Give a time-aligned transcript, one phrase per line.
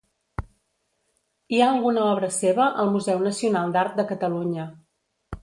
[1.55, 4.69] Hi ha alguna obra seva al Museu Nacional d'Art de Catalunya.